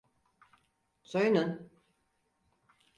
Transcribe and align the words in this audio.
Soyunun! 1.03 1.69